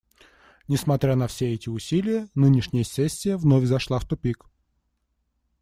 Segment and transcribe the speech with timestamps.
[0.67, 4.47] Несмотря на все эти усилия, нынешняя сессия вновь зашла в тупик.